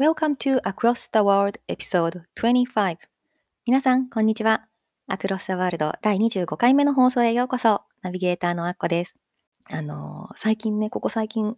[0.00, 2.96] Welcome to Across the World Episode 25
[3.66, 4.66] 皆さん、こんにちは。
[5.10, 7.82] Across the World 第25回目の放送へようこそ。
[8.00, 9.14] ナビゲーターのアッコです。
[9.68, 11.54] あの、最近ね、ここ最近、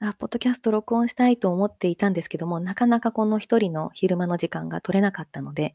[0.00, 5.74] あ、ポッドキャスト録音したいと思っていたんですけども、なかなかこの一人の昼間の時間が取れなかったので、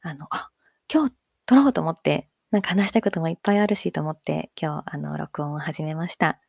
[0.00, 0.48] あの、あ、
[0.90, 1.12] 今日
[1.44, 6.40] 撮ろうと思って、なんか話したこともいっぱいあるしと思って、今日、あの、録音を始めました。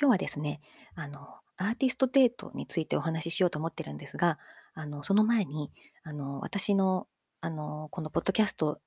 [0.00, 0.60] 今日はですね、
[0.94, 4.38] あの、アーティストデートについてお話ししようと思ってるんですが、
[4.74, 5.70] あの、その前に、
[6.02, 7.06] あの、私の、
[7.40, 8.80] あの、このポッドキャスト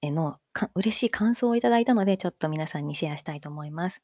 [0.00, 4.02] へのか嬉しい感想をいただいたので、ちょっと皆さんにシェアしたいと思います。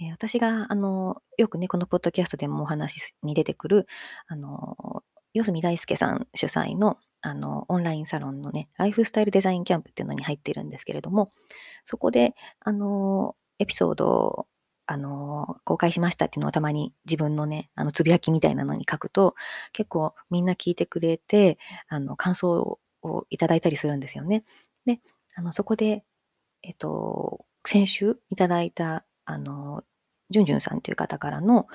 [0.00, 3.86] えー、私が、あの、よくね、このポッドキャストでもお話に出てくる、
[4.26, 5.02] あの、
[5.34, 11.30] 四住大輔さん主催の、あの、オンラインサロンのね、ライフスタイルデザインキャンプっていうのに入ってるんですけれども、
[11.84, 14.46] そこで、あの、エピソード
[14.86, 19.34] あの、公開しましたっていうのをたまに自分のね、あの、つぶやきみたいなのに書くと、
[19.72, 21.58] 結構みんな聞いてくれて、
[21.88, 24.44] あの、感想をいただいたりするんですよね。
[24.86, 25.00] で、
[25.34, 26.04] あの、そこで、
[26.62, 29.84] えっと、先週いただいた、あの、
[30.30, 31.66] じゅんじゅんさんという方からの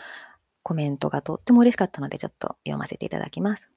[0.63, 3.69] コメントがとっても嬉しかったので、ちょっと読ませていただきます。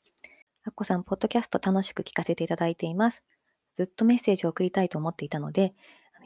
[0.64, 3.22] あっこさん、ポッドキャスト楽しく聞かせていただいています。
[3.74, 5.74] ずっとメッセージを送りたいと思っていたので、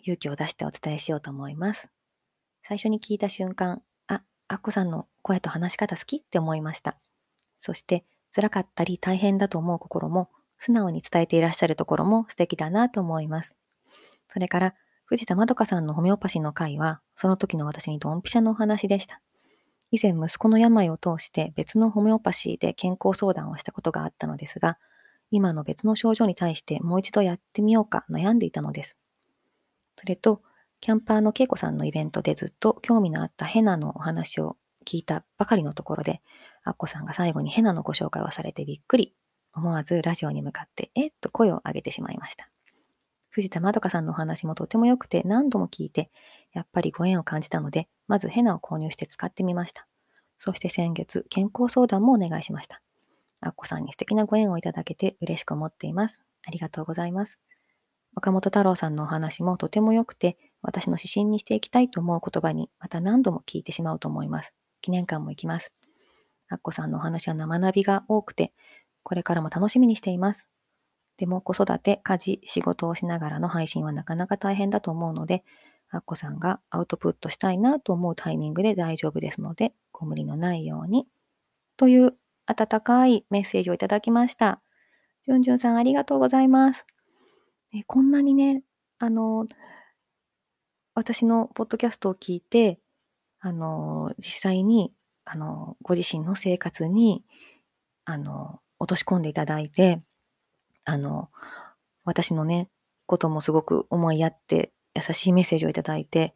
[0.02, 1.94] 勇気を出してお伝えしようと思います。
[2.67, 6.97] 最初に聞いた瞬間、あ、アッコさんの声と話し方好きって思いました。
[7.57, 13.55] そして、辛かったり大変だと思う心も、素直に伝えていらっしゃるところも素敵だなと思います。
[14.29, 14.74] それから、
[15.05, 19.20] 藤田まどかさんのホメオパシーの回は、その時の私にドンピシャのお話でした。
[19.91, 24.79] 以前息子の病を通して別のホメオパシーで健康相談をしたことがあったのですが、
[25.30, 28.97] 今の別の症状に対してもう一度やってみようか悩んでいたのです。
[29.97, 30.41] それと、
[30.84, 36.20] キャンパーの恵子さんのイベントでずっと興味のあったヘナのお話を聞いたばかりのところで、
[36.62, 39.14] アッコさんが最後にヘナのご紹介をされてびっくり。
[39.55, 41.06] 思わずラジオに向かって、え？
[41.06, 42.50] っと声を上げてしまいました。
[43.30, 46.11] 藤田まどかさんのお話もとても良くて何度も聞いて、
[46.52, 49.86] やっぱりご縁を感じたので、まずヘナを購入して使ってみました。
[50.36, 52.83] そして先月、健康相談もお願いしました。
[53.40, 56.20] アッコさんに素敵なご縁をいただけて嬉しく思っています。
[56.46, 57.39] ありがとうございます。
[58.17, 64.52] 岡本太郎さんのお話もとても良くて、私の指針にしていきたいと思う言葉にまた何度も聞いてしまうと思います。
[64.80, 65.70] 記念館も行きます。
[66.48, 68.52] アッコさんのお話は生ナビが多くて、
[69.03, 70.48] これからも楽しみにしています。
[71.17, 75.45] でも子育て、家事、仕事をしながらの配信はなかなか大変だと思うので、
[75.91, 81.07] アッコさんがアウトプットしたいなと思うタイミングで大丈夫ですので、ご無理のないように。
[81.77, 82.14] という
[82.47, 84.61] 温かいメッセージをいただきました。
[85.23, 86.85] じゅんじゅんさんありがとうございます。
[87.73, 88.63] えこんなにね、
[88.98, 89.47] あの、
[90.94, 92.78] 私のポッドキャストを聞いて、
[93.40, 94.92] あの、実際に、
[95.24, 97.24] あの、ご自身の生活に、
[98.05, 100.00] あの、落とし込んでいただいて、
[100.84, 101.30] あの、
[102.05, 102.68] 私のね、
[103.06, 106.32] こともすごく思いやって、優しいメッセージをいただいて、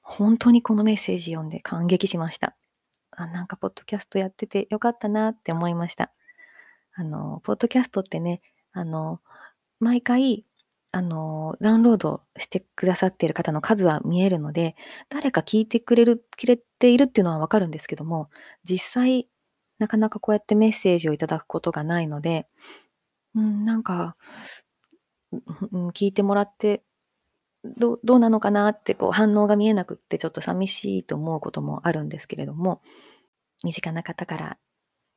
[0.00, 2.56] 本当にこのメッセージ読んで感激しました。
[3.10, 6.12] あ、なんか、ポッドキャストやっててよかったなって思いました。
[6.94, 8.40] あの、ポッドキャストってね、
[8.72, 9.20] あの、
[9.80, 10.46] 毎回、
[10.92, 14.74] あの、ダウンロードしてくださっている方の数は見えるので、
[15.10, 18.30] 誰か聞いてくれる、くれているっていうのはわかるんですけども、
[18.64, 19.28] 実際、
[19.78, 22.48] なかなかこうやってメッセージをいただくことがないので、
[23.34, 24.16] うん、なんか、
[25.72, 26.82] うん、聞いてもらって
[27.64, 32.80] どどうなのかなってこう反応が見えなくってちょっと寂しいと思うこともあるんですけれども、
[33.64, 34.58] 身近な方から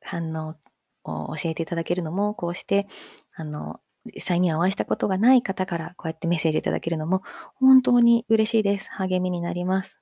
[0.02, 0.56] 反応
[1.04, 2.86] を教えていただけるのも、こうして、
[3.34, 7.22] あの、実際にお会いしたことがない方からこうやってメッセージいただけるのも
[7.54, 8.90] 本当に嬉しいです。
[8.90, 9.96] 励みになります。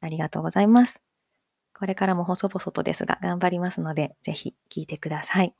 [0.00, 1.00] ありがとうございます。
[1.78, 5.54] これからも細々とですが頑張りますので、ぜひ聞いてください。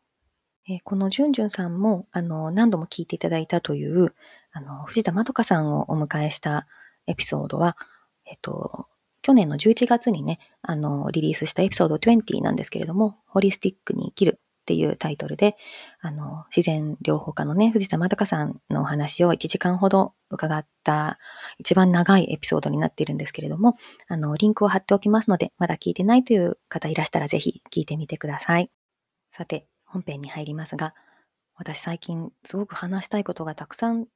[0.68, 4.14] えー、このじゅんじゅんさんも、あの、何度も聞いていただいたという、
[4.50, 6.66] あの、藤田まどかさんをお迎えした
[7.06, 7.76] エピソードは、
[8.24, 8.88] えっと、
[9.22, 15.56] 去年の11月にね、あの、リリースしたエピソード20なんですけれども、ホリスティックに生きるっていうタイトルで、
[16.00, 21.20] あの、自然療法家のね、藤田まどかさんのお話を1時間ほど伺った
[21.58, 23.76] 一番長いエピソードになっているんですけれども、
[24.08, 28.72] あの、リンクを貼っておきますので、まだ聞いてないという方いらしたらぜひ聞いてみてください。
[29.30, 30.94] さて、本編に入りますが、
[31.54, 34.06] 私最近すごく話したいことがたくさん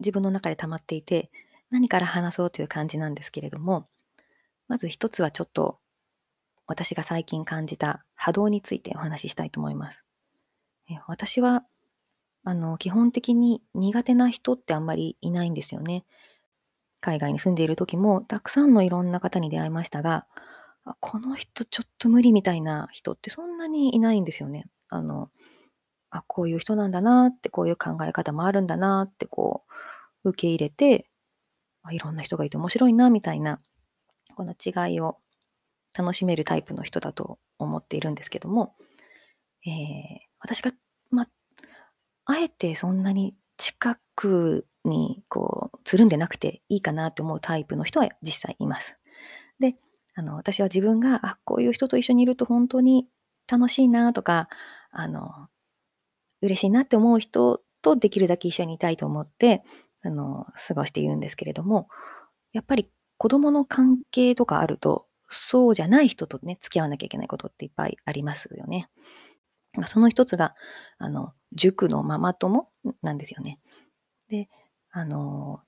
[0.00, 1.30] 自分の中で溜まっていて、
[1.70, 3.86] 何から話そうという感じなんですけれども、
[4.66, 5.78] まず一つはちょっと
[6.66, 10.04] 私が最近感じた波動についてお話ししたいと思います。
[10.90, 11.64] え私は
[12.44, 16.04] あの基本的に苦手な人ってあんまりいないんですよね。
[17.00, 20.26] 海外に住んでいる時もたくさんのいろんな方に出会いましたが、
[21.00, 24.66] この人ちょっと無理みたいな人ってそんなにいないんですよね。
[24.88, 25.30] あの、
[26.10, 29.64] あ、こういう人なんだなって、こういう考え方もあるんだなってこ
[30.24, 31.08] う、受け入れて、
[31.90, 33.60] いろんな人がいて面白いなみたいな、
[34.36, 35.18] この違いを
[35.96, 38.74] 楽しめるタイプの人だと思っているんですけども、
[39.66, 39.72] えー、
[40.40, 40.72] 私が、
[41.10, 41.28] ま、
[42.26, 48.96] あえてそんなに近くにこうつるんでなくていいかなって思うタイプの人は実際います。
[49.60, 49.76] で、
[50.14, 53.06] あの私は自分があこういう人と一緒にいると本当に
[53.50, 54.48] 楽しいなとか
[54.90, 55.48] あの
[56.42, 59.62] 嬉しいなって思う人とできるだけ一緒にいたいと思って
[60.02, 61.88] あの過ごしているんですけれども
[62.52, 68.88] やっぱり子供の関係とかあるとそうじゃない人とね付き合わなきゃいけないことっていっぱいありますよね。
[69.86, 70.54] その一つが
[70.98, 72.68] あの塾のママ友
[73.02, 73.58] なんですよね。
[74.28, 74.48] で
[74.90, 75.60] あの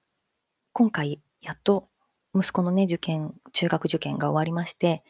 [0.73, 1.89] 今回やっと
[2.37, 5.03] 息子のね、受験、中学受験が終わりまして、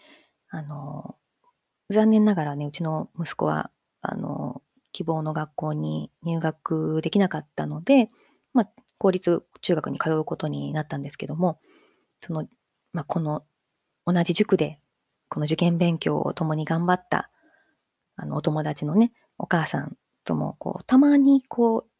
[0.49, 1.17] あの、
[1.91, 3.71] 残念ながらね、うちの息子は、
[4.01, 4.63] あの、
[4.93, 8.11] 希望の学校に入学できなかったので、
[8.55, 11.61] まあ、公立中学に通うことになったんですけども、
[12.21, 12.47] その、
[12.93, 13.45] まあ、この
[14.07, 14.79] 同じ塾で、
[15.29, 17.31] この受験勉強を共に頑張った、
[18.17, 21.91] あの、お友達のね、お母さんとも、こう、たまに、こう、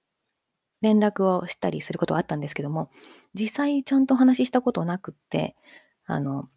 [0.83, 2.91] 連絡をしたりすることはあったんですけども、
[3.35, 5.57] 実際ちゃんと話したことなくって、
[6.05, 6.49] あの、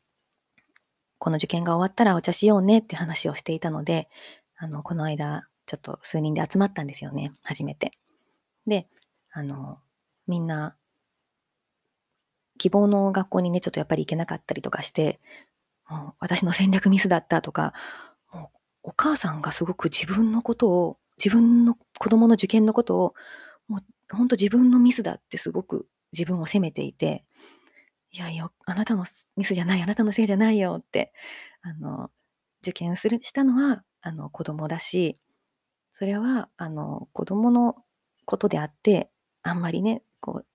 [1.17, 4.09] この受験が終わったらお茶しようねって話をしていたので、
[4.55, 7.91] あの、この間、ちょっと数人で集まったんですよね、初めて。
[8.65, 8.87] で、
[9.31, 9.79] あの、
[10.27, 10.75] みんな、
[12.59, 15.19] 希望の学校にね、ちょっとやっぱり行けなかったりとかして、
[15.89, 17.73] もう私の戦略ミスだったとか、
[18.33, 23.15] もうお母さんがすごく自分のことを、自分の子供の受験のことを、
[23.67, 23.81] もう
[24.15, 27.25] 本当自分のミスだってすごく自分を責めていて、
[28.11, 29.05] いやいや、あなたの
[29.37, 31.13] ミスじゃない、あなたのせいじゃないよって、
[31.61, 32.11] あの、
[32.61, 35.19] 受験する、したのは、あの、子供だし、
[35.93, 37.75] それは、あの、子供の
[38.25, 39.11] ことであって、
[39.43, 40.45] あんまりね、こう、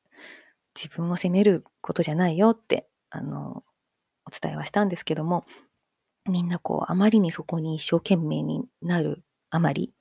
[0.74, 3.64] 自分を責めることじゃないよって、あの、
[4.26, 5.44] お伝えはしたんですけども、
[6.28, 9.92] みんなこう、あまりにそこに一生懸命になるあまり、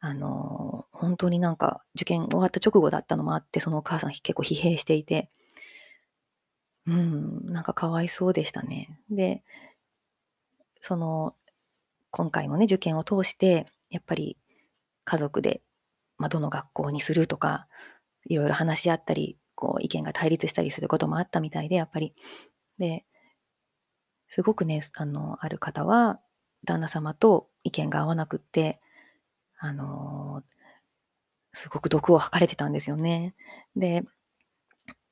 [0.00, 5.30] あの、本当になんか受験終わった直後だったのもあって、そのお母さん結構疲弊していて、
[6.86, 8.98] うん、なんかかわいそうでしたね。
[9.10, 9.42] で、
[10.80, 11.34] その、
[12.10, 14.36] 今回もね、受験を通して、やっぱり
[15.04, 15.62] 家族で、
[16.18, 17.68] まあ、どの学校にするとか、
[18.24, 22.14] いろいろ話し合ったり、こう、意見が対立したりすることもあったみたいで、やっぱり。
[22.78, 23.04] で、
[24.28, 26.20] すごくね、あの、ある方は、
[26.64, 28.80] 旦那様と意見が合わなくって、
[29.58, 30.42] あの、
[31.52, 33.34] すごく毒を吐かれてたんですよね。
[33.76, 34.04] で、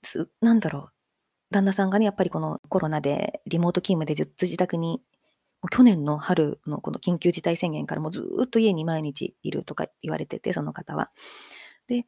[0.03, 0.93] すなんだろう、
[1.51, 5.03] 旦那さんがね、やっぱりこのコロナでリモート勤務でずっと自宅に、
[5.71, 11.11] 去年の春のこの緊急事態宣言からもうずっと家に毎日いるとか言われてて、その方は。
[11.89, 12.07] で、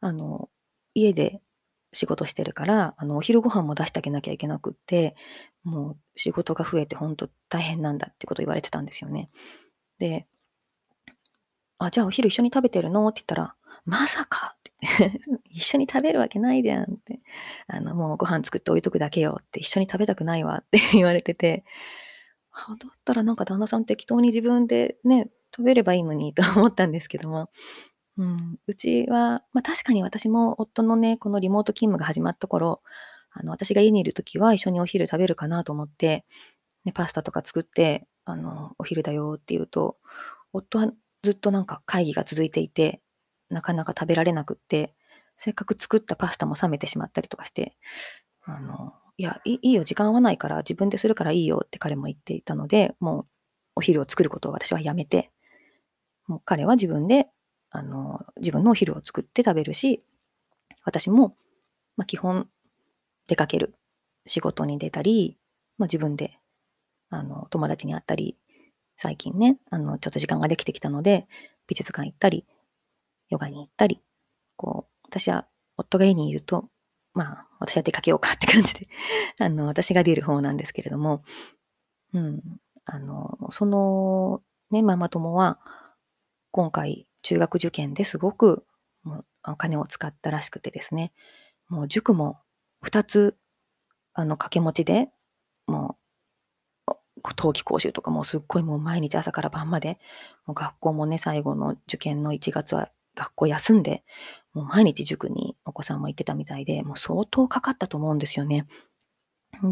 [0.00, 0.50] あの、
[0.94, 1.40] 家で
[1.96, 5.16] 仕事してるから、あの、お昼ご飯も出してあげなきゃいけなくって、
[5.64, 9.30] もう仕事が増えて本当大変なんだってこと言われてたんですよね。
[9.98, 10.26] で、
[11.78, 13.08] あ、じゃあお昼一緒に食べてるの？
[13.08, 14.56] って言ったら、まさか！
[14.56, 17.20] って 一緒に食べるわけないじゃんって。
[17.66, 21.64] あの、もうご飯作って置いとくだけよって、一緒に食べたくないわって 言われてて、
[22.52, 27.50] あだったらなんか旦那さん適当に自分でね、食べればいいのにと思ったんですけども、
[28.18, 32.82] うん、うちは、まあ確かに私も夫のね、このリモート勤務が始まった頃、
[33.30, 36.24] あの、私が家にいるときは一緒にお昼食べるかなと思って、
[36.84, 39.98] ね、パスタとか作って、あの、お昼だよって言うと、
[40.52, 40.90] 夫は
[41.22, 43.02] ずっとなんか会議が続いていて、
[43.50, 44.94] なかなか食べられなくって、
[45.36, 47.76] せっかく作ったパスタも冷めてしまったりとかして、
[48.44, 53.26] あの、いや、いいよ、時間合わないから自分でするからいいよって彼も言っていたので、もう
[53.76, 55.30] お昼を作ることを私はやめて、
[56.26, 57.28] もう彼は自分で、
[57.76, 60.02] あの、自分のお昼を作って食べるし、
[60.84, 61.36] 私も、
[61.96, 62.48] まあ、基本
[63.26, 63.74] 出かける。
[64.26, 65.38] 仕事に出たり、
[65.78, 66.38] まあ、自分で、
[67.10, 68.36] あの、友達に会ったり、
[68.96, 71.28] 最近ね、あの、ちょっと時間ができてきたので、
[71.68, 72.44] 美術館行ったり、
[73.28, 74.02] ヨガに行ったり、
[74.56, 76.68] こう、私は夫が家にいると、
[77.14, 78.88] まあ、私は出かけようかって感じで
[79.38, 81.22] あの、私が出る方なんですけれども、
[82.12, 82.42] うん、
[82.84, 85.60] あの、その、ね、ママ友は、
[86.50, 88.64] 今回中学受験ですごく
[89.02, 91.12] もうお金を使ったらしくてですね、
[91.68, 92.38] もう塾も
[92.84, 93.36] 2つ
[94.14, 95.08] あの掛け持ちで、
[95.66, 95.98] も
[96.86, 99.98] う冬季講習とかもすっごいもう毎日朝から晩まで、
[100.46, 104.04] もう学校もね、最後の受験の1月は学校休んで、
[104.54, 108.68] もう毎日塾にお子さんも行ってたみたいで、もう相当かかったと思うんですよね。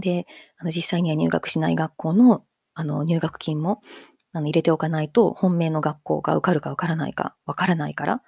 [0.00, 0.26] で、
[0.58, 2.44] あの実際には入学しない学校の
[2.74, 3.80] あの入学金も
[4.34, 8.22] あの入れておかないと、本命の学校が受かるか受からないかわからないから、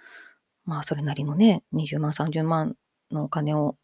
[0.65, 2.77] まあそれなりのね、20万、30万
[3.11, 3.77] のお金を、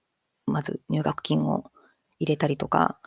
[0.46, 1.64] まず入学金を
[2.20, 3.00] 入れたりとか、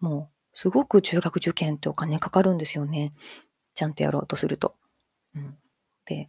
[0.00, 3.12] もうすごく中学受験ってお金かかるんですよね。
[3.74, 4.74] ちゃんとやろうとすると。
[5.36, 5.56] うん、
[6.06, 6.28] で、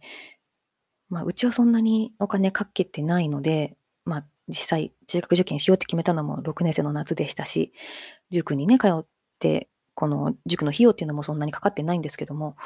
[1.08, 7.72] まあうちはそんなにお金かけてないので、まあ実際中学受験しようって決めたのも6年生の夏でしたし、
[8.30, 9.06] 塾にね、通っ
[9.40, 12.56] てこの塾の費用っていうのもそんなにかかってないんですけども、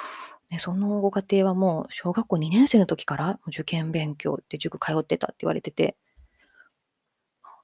[0.51, 5.97] ね、そのご家庭はもう小学校2年生の時から受験勉強って塾通ってたって言われてて、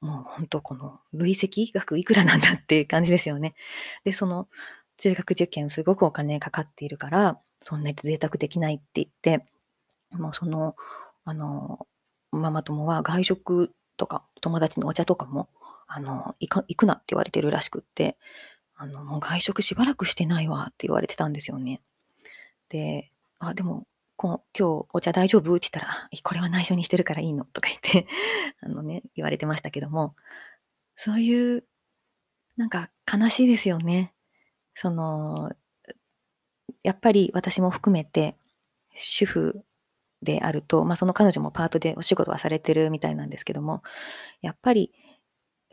[0.00, 3.54] もう本当この累積額いくらなんだっていう感じですよね。
[4.04, 4.48] で、その
[4.98, 9.46] 中学受験すごくお金かかっているから、そんなに贅沢できないって言って、
[10.10, 10.74] もうその、
[11.24, 11.86] あの、
[12.32, 15.48] ママ友は外食とか友達のお茶とかも、
[15.86, 18.16] あの、行か行くなって言われてるらしくって、
[18.76, 21.80] あの、もう外食しばらくしてないわって言われてたんですよね。
[22.68, 23.86] で、あ、でも、
[24.16, 25.56] こ今日お茶大丈夫？
[25.56, 28.06] って言ったら、これは内緒にしてるからいいのとか言って
[28.62, 30.14] あのね、言われてましたけども、
[30.94, 31.64] そういう、
[32.56, 34.12] なんか悲しいですよね。
[34.74, 35.50] その、
[36.82, 38.36] やっぱり私も含めて、
[38.94, 39.64] 主婦
[40.22, 43.82] であると、まあその彼女もパートでお仕事はされてるみたいなんですけども、
[44.40, 44.92] やっぱり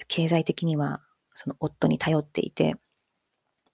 [0.07, 1.01] 経済的には
[1.33, 2.77] その夫に頼っていて、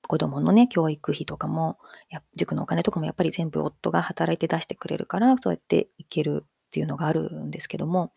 [0.08, 1.78] 子供のね、教育費とかも、
[2.10, 8.14] や塾のお金とかもやっぱり全部夫が働いて出してくれるから、そうやっていけるっていうのがあるんですけども、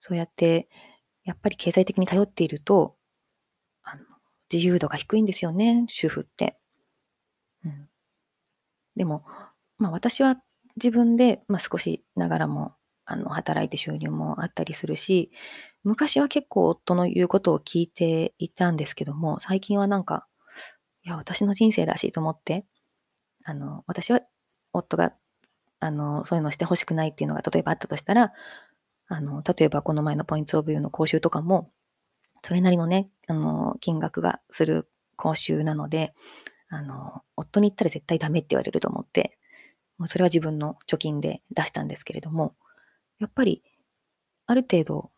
[0.00, 0.68] そうやって、
[1.24, 2.96] やっぱり経済的に頼っていると、
[3.82, 4.02] あの
[4.52, 6.58] 自由度が低いんですよね、主婦って。
[7.64, 7.88] うん、
[8.96, 9.24] でも、
[9.78, 10.40] まあ私は
[10.76, 12.74] 自分で、まあ、少しながらも
[13.06, 15.30] あの働いて収入もあったりするし、
[15.84, 20.26] 昔は結構夫の言うことを聞いていたんですけども、最近はなんか、
[21.06, 22.66] いや、私の人生だしと思って、
[23.44, 24.20] あの、私は
[24.72, 25.14] 夫が、
[25.78, 28.32] あの、そういうのしてほしくないっていうのが例えばあったとしたら、
[29.06, 31.70] あの、例えばこの前のポイントオブユーの講習とかも、
[32.42, 36.12] それなりのね、あの、金額がする講習なので、
[36.70, 39.38] あの、夫に言ったら絶対ダメって言われると思って、
[39.98, 42.56] もうそれは自分の貯金で出したんですけれども、
[43.20, 43.62] やっぱり、
[44.46, 45.12] ある程度、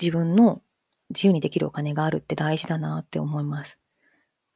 [0.00, 0.62] 自分の
[1.10, 3.79] 自由にできるお金があるって大事だなって思います。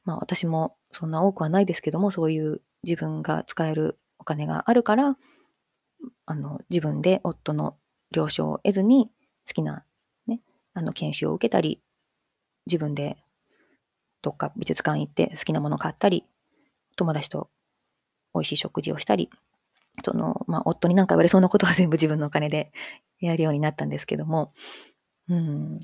[0.05, 5.17] まあ私もそんな多くはないですけども、そういう自分が使えるお金があるから、
[6.27, 7.77] あの自分で夫の
[8.11, 9.11] 了承を得ずに
[9.47, 9.85] 好きな、
[10.27, 10.41] ね、
[10.75, 11.81] あの研修を受けたり、
[12.67, 13.17] 自分で
[14.23, 16.25] どっか美術館行って好きなもの買ったり、
[16.97, 17.51] 友達と
[18.35, 19.31] 美味しい食事をしたり、
[20.05, 22.73] その、まあ、夫に何か言われそうなことは全部自分のお金で
[23.21, 24.53] やるようになったんですけども、
[25.29, 25.81] うん、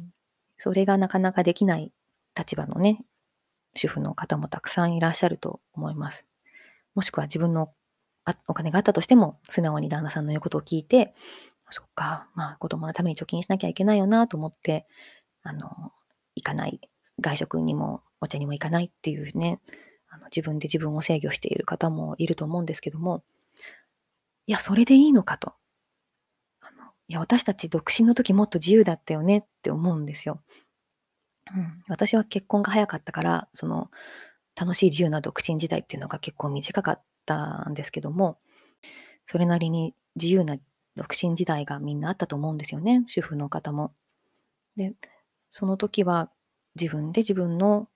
[0.59, 1.93] それがなかなかできない
[2.37, 3.05] 立場のね、
[3.75, 6.27] 主婦の方もたくさんいらっしゃると思います。
[6.95, 7.73] もしくは自分の
[8.47, 11.15] お金があったとしても、素直に旦那さんの言うことを聞いて、
[11.71, 14.87] そっか、まあ子供のために貯金しなきゃいけないよなと思って、
[15.43, 15.93] あの、
[16.35, 16.81] 行かない、
[17.21, 19.61] 外食にもお茶にも行かないっていうね、
[20.09, 23.23] あの自分で自分を制御している方もいると思うんですけども、
[24.47, 25.55] いや、それでいいのかと。
[27.09, 30.41] いや、私たち独身の時もっと自由だったよねって思うんですよ。
[31.57, 33.91] うん、私は結婚が早かったから、その
[34.57, 38.39] 楽しい自由な独身時代っていうのが結構短かったんですけども、
[39.27, 40.57] それなりに自由な
[40.97, 43.93] 独身時代がみんなあったと思うんですよね、主婦の方も。
[44.77, 44.95] で、
[45.51, 46.31] その時は
[46.79, 47.89] 自分で自分の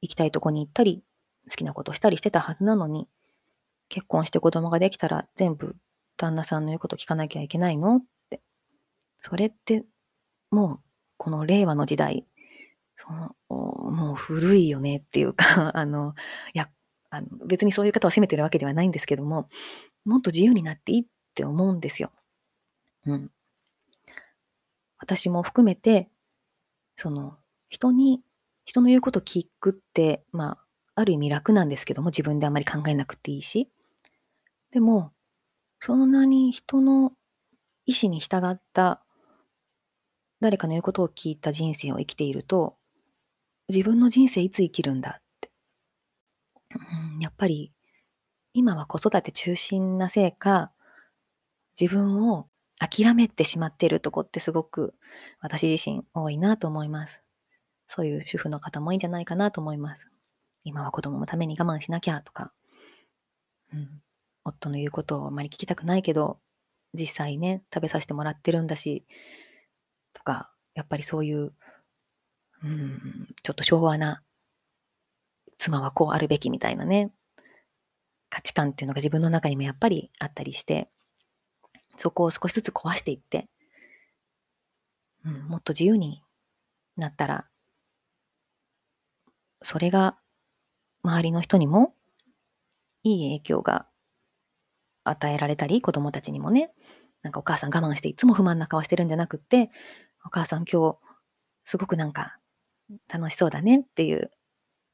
[0.00, 1.02] 行きたいとこに行ったり、
[1.50, 3.08] 好きなことしたりしてたはずなのに、
[3.88, 5.74] 結婚して子供ができたら全部
[6.16, 8.40] 旦那さんの言うこと聞かなきゃいけないのって。
[9.20, 9.84] それって
[10.50, 10.80] もう
[11.16, 12.26] この令和の時代、
[12.98, 16.14] そのもう古いよねっていうか あの、
[16.52, 16.68] いや、
[17.10, 19.48] あの別にそういう方を責めてるわけではないんですけども、
[20.04, 22.10] もっと自由になっていいって思うんですよ。
[23.06, 23.30] うん。
[24.98, 26.10] 私も含めて、
[26.96, 27.38] その
[27.68, 28.22] 人に、
[28.64, 33.70] 人の言うこと聞くって、まあ、ある意味楽なんですけども、自分であまり考えなくていいし。
[34.72, 35.12] でも、
[35.78, 37.12] そんなに人の
[37.86, 39.04] 意思に従った
[40.40, 42.77] 誰かの言うことを聞いた人生を生きていると、
[43.68, 45.50] 自分の人生いつ生きるんだって。
[47.14, 47.72] うん、やっぱり、
[48.52, 50.72] 今は子育て中心なせいか、
[51.80, 52.48] 自分を
[52.78, 54.94] 諦めてしまっているとこってすごく
[55.40, 57.22] 私自身多いなと思います。
[57.86, 60.08] そういう主婦の方もいいんじゃないかなと思います。
[60.64, 62.52] 今は子供のために我慢しなきゃとか、
[63.72, 64.02] うん、
[64.44, 66.38] 夫の言うことをあまり聞きたくないけど、
[66.94, 69.04] 実際ね、食べさせてもらってるんだし、
[70.12, 71.52] とか、やっぱりそういう、
[72.62, 74.22] うん、ちょっと昭和な、
[75.58, 77.10] 妻はこうあるべきみたいなね、
[78.30, 80.88] 価値観っていうのが自分の中にもやっぱりあったりして、
[81.96, 83.48] そこを少しずつ壊していって、
[85.24, 86.22] うん、もっと自由に
[86.96, 87.46] なったら、
[89.62, 90.16] それが
[91.02, 91.94] 周りの人にも。
[93.02, 93.86] いい影響が
[95.04, 96.72] 与えられたり、子供たちにもね、
[97.22, 99.70] なんかお母さん我慢していつも不満な顔してるんじゃなくって、
[100.24, 100.98] お母さん今日
[101.64, 102.37] すごくなんか
[103.08, 104.30] 楽しそうだねっていう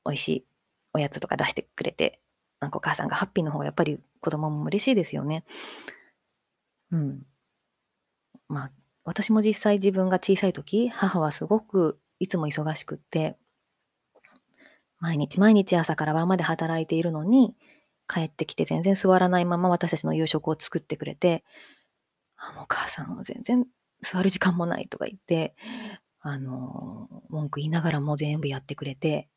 [0.04, 0.44] 美味しい
[0.92, 2.20] おやつとか出してくれて、
[2.60, 5.44] なんかお母さんがハッピーの方がやっぱり子供も嬉しいですよね。
[6.90, 7.22] うん。
[8.48, 8.70] まあ、
[9.04, 13.36] 私も実際自分が小さい時、母はすごくいつも忙しくって、
[15.00, 17.54] 毎日毎日朝から晩まで働いているのに、
[18.08, 21.44] 帰ってきて全然座らないまま私たちの夕食を作ってくれて、
[22.36, 23.66] あのお母さんは全然
[24.02, 25.54] 座る時間もないとか言って、
[26.26, 29.28] あの、文句言いながらも全部やってくれて、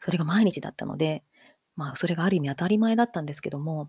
[0.00, 1.22] それが毎日だったので、
[1.76, 3.88] まあ、それがある意味当たり前だったんですけども、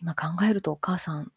[0.00, 1.30] 今考えるとお母さん、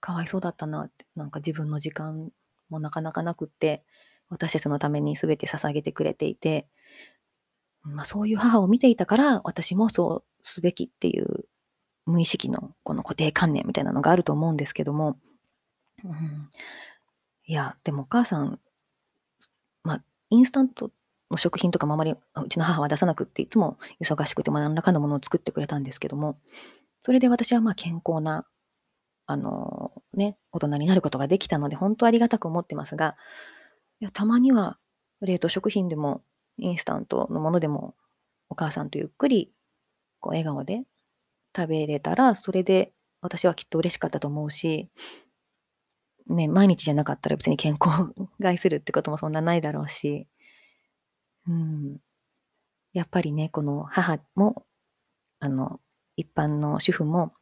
[0.00, 2.32] かわいそうだったなって、なんか自分の時間
[2.70, 3.84] もなかなかなくって、
[4.30, 6.66] 私たちのために全て捧げてくれていて、
[7.82, 11.44] まあ、そういう母を見ていたから、私もそうすべきっていう
[12.04, 15.18] 無意識のこの固定観念みたいなのがあると思うんですけども、
[16.04, 16.50] うん、
[17.46, 18.60] いや、でもお母さん、
[20.30, 20.90] インスタント
[21.30, 26.38] の食品とかもあまりうちの母は出さなくって、いつも忙しくても何らかのものを作ってくれたんですけども、
[27.02, 28.46] それで私はまあ健康な、
[29.26, 33.16] あのね、大人になることができたので、本当ありがたく思ってますが、
[34.00, 34.78] いやたまには
[35.20, 36.22] 冷凍食品でも
[36.56, 37.94] インスタントのものでも
[38.48, 39.52] お母さんとゆっくり
[40.20, 40.82] こう笑顔で
[41.54, 44.88] 食べれたら、それで私はきっと嬉しかったと思うし、
[46.28, 50.28] ね、毎日じゃなかったら別に健康を 害するってこともそんなないだろうし、
[51.46, 51.98] うん。
[52.92, 54.66] やっぱりね、この母も、
[55.40, 55.80] あの、
[56.16, 57.32] 一般の主婦も、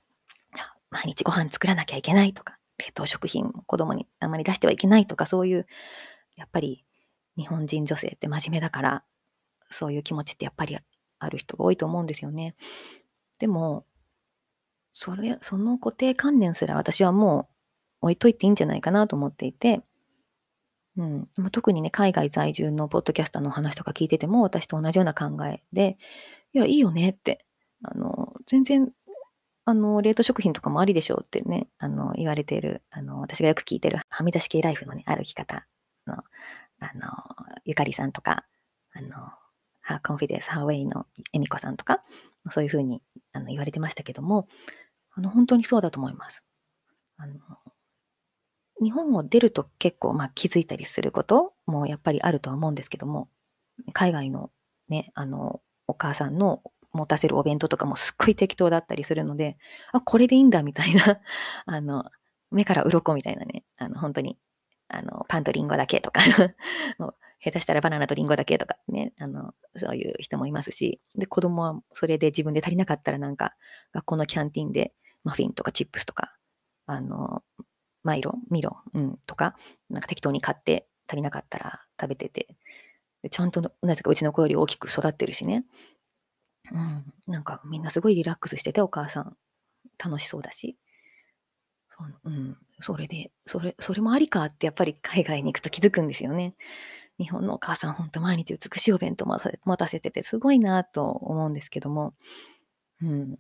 [0.91, 5.67] 毎日ご飯作らなきゃいけないとか、冷凍食品子供にあまり出してはいけないとか、そういう、
[6.37, 6.85] やっぱり
[7.37, 9.05] 日本人女性って真面目だから、
[9.71, 10.79] そういう気持ちってやっぱり
[11.19, 12.55] ある人が多いと思うんですよね。
[13.39, 13.87] でも、
[14.93, 17.56] それ、その固定観念すら私はもう
[18.07, 19.83] 置いといていいんじゃないかなと思っていて、
[20.97, 25.99] うん、特にね、海外在住のポッドキャスターの話とか聞いてても、私と同じような考えで、
[26.55, 27.45] いや、いいよねって、
[27.83, 28.91] あの、全然、
[29.67, 35.67] あの、冷凍食品とかもありでしょうってね、あの、言われている、あの、私がよく聞いてる、はみ出し系ライフのね、歩き方
[36.07, 36.23] の、あ
[36.95, 37.11] の、
[37.65, 38.47] ゆかりさんとか、
[38.95, 39.09] あの、
[39.87, 42.03] ハーコンフィデンス、ハーウェイのエミコさんとか、
[42.51, 44.49] そういうふうにあの言われてましたけども、
[45.15, 46.43] あの本当にそうだと思います。
[47.17, 47.35] あの
[48.83, 53.29] 日本を出ると結構、まあ、気づいたりすることもやっぱりあるとは思うんですけども、
[53.93, 54.51] 海外の
[54.89, 56.63] ね、あの、お母さんの
[56.93, 59.57] 持たせるお弁当とかもすっごい適当だったりするので、
[59.93, 61.21] あ、これでいいんだみたいな、
[61.67, 62.05] あの、
[62.51, 64.39] 目から鱗みたいなね、あの、本当に、
[64.89, 66.21] あの、パンとリンゴだけとか
[66.99, 73.55] もう下手したらバナナとリンゴだけとかね、あの、そういう人もいますし、で、子供はそれで自分で足りなかったらなんか、
[73.93, 76.33] 学校のキャンティンでマフィンとかチップスとか、
[76.87, 77.43] あの、
[78.07, 79.57] マイロ、ミロ、うん、とか、
[79.91, 82.47] なんか適当に買って足りなかったら食べてて、
[83.31, 85.65] ちゃんとなぜかうちの子より大きく育ってるしね。
[86.71, 89.37] うん、なんかみんなすごいリラックスしてて、お母さん
[90.03, 90.79] 楽しそうだし。
[91.89, 96.55] そう、ん、それで、それ、それもありかってやっぱり 海外に行くと気づくんですよね。
[97.19, 102.15] 日本のお母さん、ほんと毎日美しいお弁当持たせててすごいなと思うんですけども、
[103.03, 103.39] うん。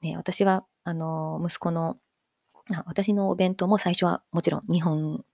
[0.00, 1.98] ね、私は、あの、息子の、
[2.86, 5.24] 私のお弁当も最初はもちろん日本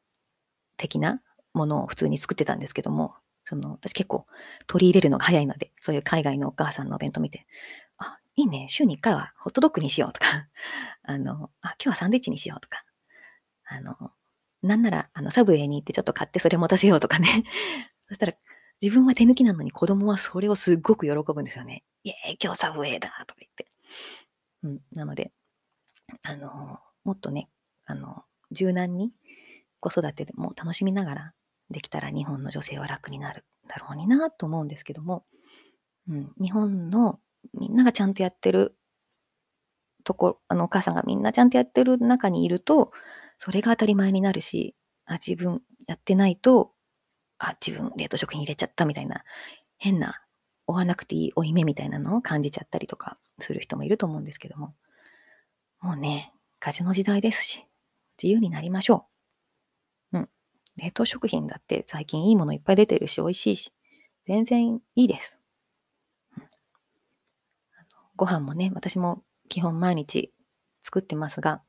[0.76, 3.14] 的なものを普通に作ってたんですけども、
[3.44, 4.26] その、私結構
[4.66, 7.46] 取り入れるのが早いので、そういう海外のお母さんのお弁当見て、
[7.98, 10.48] あ、いいね、週に1回はホットドッグにしようとか、
[11.02, 12.84] あの、あ、今日はサンドイッチにしようとか、
[13.64, 13.96] あの、
[14.62, 17.44] なんなら、あの、サブウェイに行ってちょっと買ってそれ持たせようとかね。
[18.08, 18.34] そしたら、
[18.82, 21.84] 自分は手抜きなのに子供はそれをすごく喜ぶんですよね。
[22.02, 23.66] イェーイ、今日サブウェイだとか言って。
[24.62, 25.32] うん、なので、
[26.22, 27.48] あの、もっとね、
[27.86, 29.12] あの、柔軟に
[29.80, 31.32] 子育てでも楽しみながら
[31.70, 35.24] できたら日本の女性は楽になるだろうになと思うんですけども、
[36.08, 37.20] うん、日本の
[37.58, 38.76] みんながちゃんとやってる
[40.04, 42.92] ところ、あの、お母さんがみんなちゃんとやってる中にいると、
[43.38, 44.74] それが当たり前になるし、
[45.06, 46.72] あ、自分やってないと、
[47.38, 49.24] あ、自分冷凍食品入れちゃったみたいな、
[49.78, 50.20] 変な、
[50.66, 54.74] 追わなくていい負い目みたいなのを感じちゃったりとかする人もいると思うんですけども、
[55.80, 57.66] もうね、風の時代ですし、
[58.22, 59.06] 自由になりましょ
[60.12, 60.18] う。
[60.18, 60.28] うん。
[60.76, 63.72] 冷凍食品だって最近いいものいっぱい出てるし、美味しいし、
[64.26, 65.40] 全然いいです。
[66.36, 66.44] うん、
[68.14, 70.32] ご飯もね、私も基本毎日
[70.82, 71.62] 作ってますが、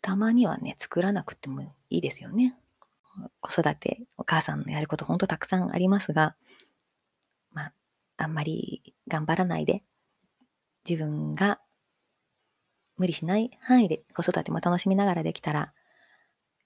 [0.00, 2.56] たまにはね、作らなくてもいいですよね。
[3.40, 6.34] 子育て、お母さんのやることほんとたくさんありますが、
[7.52, 7.72] まあ、
[8.16, 9.82] あんまり頑張らないで、
[10.88, 11.60] 自分が
[12.96, 15.72] 無理しない範囲で子育ても楽しみながらできたら、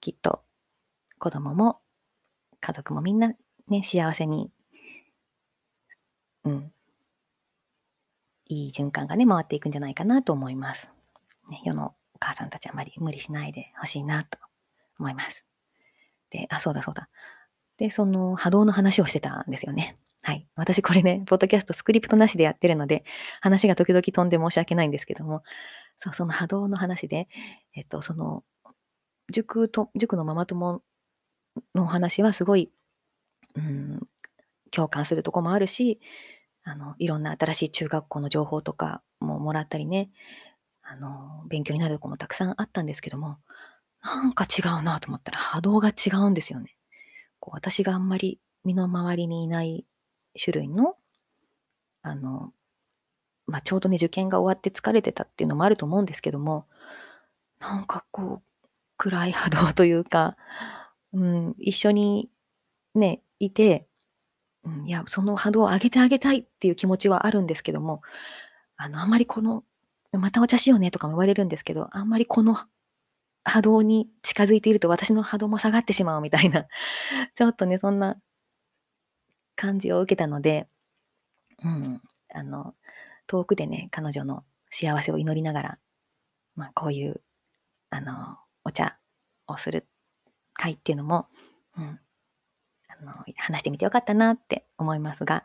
[0.01, 0.41] きっと
[1.19, 1.79] 子供も
[2.59, 3.33] 家族もみんな
[3.67, 4.49] ね、幸せに、
[6.45, 6.71] うん、
[8.45, 10.89] いい循環がね、回っていくんじゃないかなと思います。
[11.49, 14.37] ね、世のお母さんたちあまり無理しないでほしいなと
[14.99, 15.43] 思います。
[16.29, 17.09] で、あ、そうだそうだ。
[17.77, 19.97] で、その波動の話をしてたんですよね。
[20.21, 20.47] はい。
[20.55, 23.03] 私これね、ポッドキャストスクリプトなしでやってるので、
[23.41, 25.43] 話が時々飛んで申し訳ないんですけども、
[25.99, 27.27] そう、その波動の話で、
[27.73, 28.43] えっと、その、
[29.31, 30.81] 塾と、塾のママ友
[31.75, 32.71] のお話はすごい、
[33.55, 33.99] うん、
[34.71, 35.99] 共感するとこもあるし、
[36.63, 40.09] あの、いろんな新しい中学校の情報とかももらったりね、
[40.81, 43.39] あの、勉強になるとこもたくさんあったんですけども、
[44.01, 46.77] なんか違うなと思ったら波動が違うんですよね。
[47.39, 49.85] こう私があんまり身の回りにいない
[50.41, 50.95] 種類の、
[52.01, 52.53] あの、
[53.47, 56.65] まあ、ちょうどね、受験が終わって疲れてたっていうのもあると思うんですけども、
[57.59, 60.35] なんかこう、暗い波動というか、
[61.13, 62.29] うん、一緒に
[62.93, 63.87] ね、いて、
[64.63, 68.01] うん、いや、その波動を上げてあげたいっていう気持ちはあるんですけども、
[68.75, 69.63] あの、あんまりこの、
[70.11, 72.57] またお茶しようねとかも言われるんですけど、あんまりこの
[73.43, 76.65] 波動に近づいていると私の波動も下がってしまうみたいな、
[77.35, 78.17] ちょっとね、そんな
[79.55, 80.67] 感じを受けたので、
[81.63, 82.01] うん、
[82.33, 82.73] あの、
[83.27, 85.77] 遠くでね、彼女の幸せを祈りながら、
[86.55, 87.21] まあ、こういう、
[87.89, 88.97] あの、お茶
[89.47, 89.87] をする
[90.53, 91.27] 会っていうのも、
[91.77, 91.99] うん、
[92.87, 95.43] あの、話してみてよかったなって思いますが、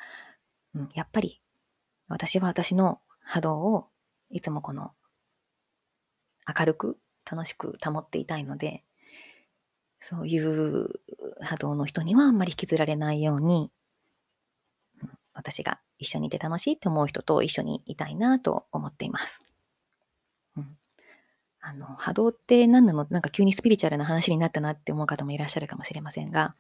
[0.75, 1.41] うん、やっぱり、
[2.09, 3.89] 私は私の波動を
[4.31, 4.93] いつもこの
[6.47, 6.99] 明るく
[7.31, 8.85] 楽しく保っていたいので、
[10.01, 10.89] そういう
[11.41, 13.71] 波動の人にはあんまり引きずられないように、
[15.35, 19.41] 私が一緒にいて楽しいって思う人と一緒にいたいなと思っています。
[20.57, 20.77] うん、
[21.61, 26.55] あの波動って何なのなんか急にスピリチュアルな話になったなって思う方もいらっしゃるかもしれませんが、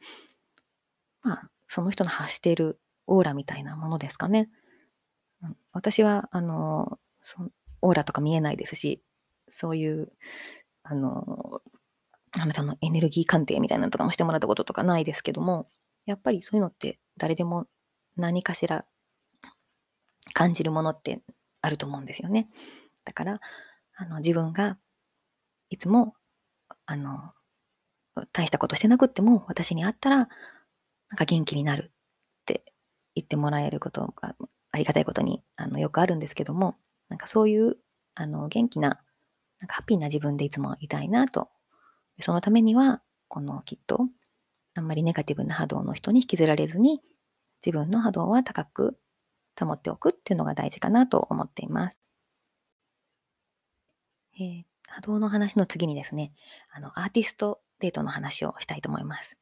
[1.23, 4.49] まあ、その人の発しているオーラみたいなものですかね。
[5.43, 7.49] うん、私は、あの、そ
[7.81, 9.03] オーラとか見えないですし、
[9.49, 10.13] そういう、
[10.83, 11.61] あの、
[12.33, 15.69] あなたのエネルギー鑑定みたいなのとかもしてもらったこととかないですけども、
[16.07, 17.67] やっぱりそういうのって誰でも
[18.17, 18.85] 何かしら
[20.35, 21.21] 感じるものって
[21.61, 22.49] あると思うんですよね。
[23.05, 23.41] だから、
[23.95, 24.79] あの自分が
[25.71, 26.15] いつも、
[26.87, 27.33] あの、
[28.33, 30.29] 大したことしてなくっても私に会ったら、なん
[31.17, 32.65] か元気になるって
[33.15, 34.35] 言ってもらえることが
[34.71, 36.77] ありがたいことにあのよくあるんですけども、
[37.09, 37.77] なんかそういう
[38.15, 39.01] あの元気な、
[39.61, 41.49] なんかハッピーな自分でいつもいたいなと。
[42.21, 44.07] そのためには、このきっと、
[44.75, 47.01] あんまりネガティブな波動の人に引きずられずに、
[47.65, 48.99] 自分の波動は高く
[49.59, 51.99] 保っておくっていうのが大事かなと思っています。
[54.41, 56.33] えー、波動の話の次にですね、
[56.71, 59.37] あの、アーティストデートの話をしたいと思います。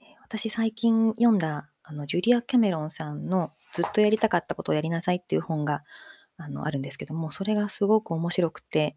[0.00, 5.82] えー、私最近読んだ、あの、ジュリア・キャメロンさんのずっとやりたかったことをやりなさいっていう本が、
[6.36, 8.96] あの、あるんですけども、それがすごく面白くて、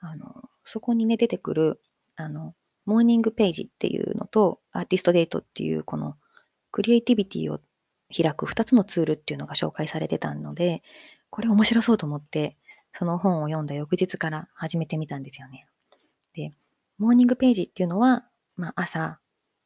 [0.00, 1.80] あの、そこにね、出てくる、
[2.16, 6.16] あの、モーニングページっていうのと、アーティストデートっていう、この、
[6.70, 7.60] クリエイティビティを
[8.14, 10.82] 開く2つのツールっていうのが紹介されてたので、
[11.30, 12.56] これ面白そうと思って、
[12.92, 15.66] その本を読んだ翌日から始めてみたんですよね。
[16.34, 16.52] で、
[16.98, 18.24] モーニングページっていうのは、
[18.56, 19.18] まあ、朝、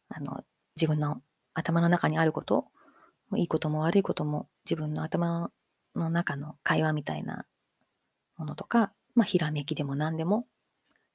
[0.09, 0.45] あの、
[0.77, 1.23] 自分の
[1.55, 2.67] 頭の中にあること、
[3.35, 5.51] いいことも悪いことも自分の頭
[5.97, 7.45] の中の会話みたいな
[8.37, 10.47] ものとか、まあ、ひらめきでも何でも、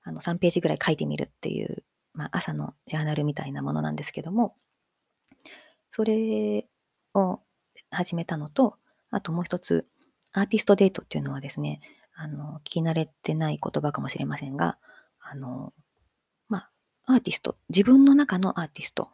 [0.04, 4.56] あの、3ページぐらい書いてみるっていう、まあ、朝のジャーナルみたいなものなんですけども、
[5.92, 6.66] それ
[7.14, 7.42] を
[7.90, 8.76] 始めたのと、
[9.10, 9.88] あともう一つ、
[10.34, 11.82] アーティストデートっていうのはですね、
[12.16, 14.78] あの、聞き慣れてない言葉かもしれませんが、
[15.20, 15.74] あの、
[16.48, 16.70] ま
[17.06, 19.10] あ、アーティスト、自分の中のアーティスト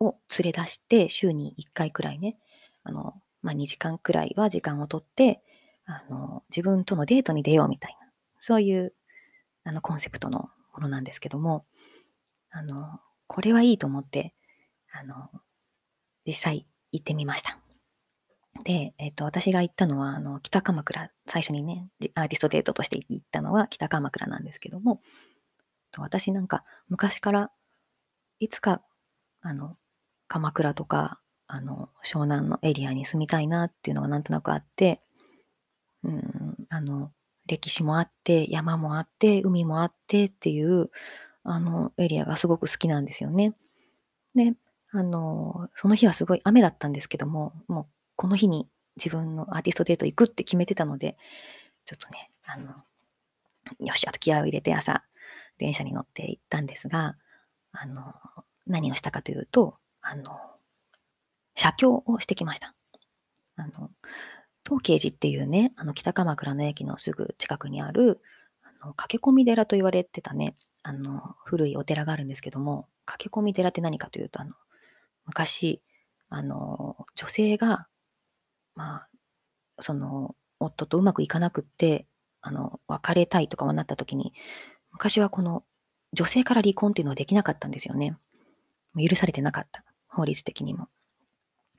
[0.00, 2.36] を連れ出して、週に1回くらいね、
[2.82, 5.42] あの、まあ、2時間くらいは時間をとって、
[5.86, 8.08] あの、自分とのデートに出ようみたいな、
[8.40, 8.94] そういう
[9.64, 11.64] あのコンセプトのものなんですけども、
[12.50, 14.34] あの、これはいいと思って、
[14.92, 15.30] あの、
[16.26, 17.58] 実際行ってみました。
[18.62, 25.00] で、えっ、と、私が行ったのは、あの、北鎌倉、最初にね、アーティストデートとして行ったのは北鎌倉なんですけども、
[25.98, 27.50] 私なんか昔から
[28.38, 28.80] いつか、
[29.42, 29.76] あの、
[30.28, 35.02] 鎌倉とか、あの、湘南のエリアに住みたいなっていうのがなんとなくあって、
[36.02, 37.12] うん、あの、
[37.46, 40.90] 歴史もあって、山もあって、海もあってっていう、
[41.42, 43.54] あの、エリアがすごく好きなんですよね。
[44.34, 44.54] で、
[44.96, 51.16] あの、その日はすごい雨だったんですけども、もうこの日に自分のアーティストデート行くって決めてたので、
[51.84, 52.74] ちょっとね、あの、
[53.80, 55.02] よし、あと気合を入れて朝、
[55.58, 57.16] 電車に乗って行ったんですが、
[57.72, 58.14] あの、
[58.68, 60.38] 何をしたかというと、あの、
[61.56, 62.72] 写経をしてきました。
[63.56, 63.90] あの、
[64.64, 68.20] 東慶寺っていうね、あの北鎌倉の駅のすぐ近くにある、
[68.62, 70.54] あの駆け込み寺と言われてたね、
[70.84, 74.54] あの古いお寺があるんですけども、駆け込み寺って何かというと、あの
[75.26, 75.82] 昔、
[76.28, 77.86] あの女性が、
[78.74, 79.08] まあ、
[79.80, 82.06] その夫とうまくいかなくって、
[82.40, 84.32] あの別れたいとかはなった時に、
[84.92, 85.64] 昔はこの
[86.12, 88.16] 女性から離婚っていうのはできなかったんですよね。
[88.96, 89.84] 許されてなかった。
[90.08, 90.88] 法律的にも。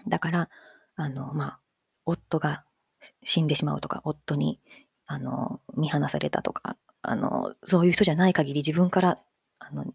[0.07, 0.49] だから、
[0.95, 1.59] あの、まあ、
[2.05, 2.63] 夫が
[3.23, 4.59] 死んでしまうとか、夫に、
[5.05, 9.19] あの、見放されたとか、あの、そういう人じゃない限り自分から、
[9.59, 9.85] あの、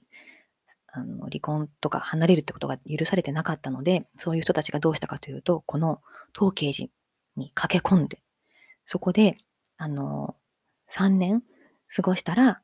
[0.92, 6.00] あの離婚とか離れるってことが許されてなかったので、そういう人たちがどうしたかというと、この
[6.36, 6.90] 統計時
[7.36, 8.22] に駆け込んで、
[8.84, 9.36] そこで、
[9.76, 10.36] あの、
[10.92, 11.42] 3年
[11.94, 12.60] 過ごしたら、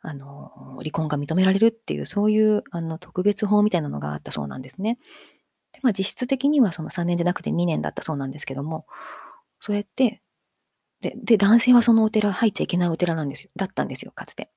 [0.00, 4.98] あの、離婚が認められるっていう、そういうあの特別法みたいなのがあったそうなんですね。
[5.72, 8.86] でまあ、実質的にはその3年じゃなくて2年だったそうなんですけども、
[9.60, 10.20] そうやって、
[11.00, 14.50] で、で男性はそのお寺入っちゃいけないお寺なんですよ、だったんですよ、かつて。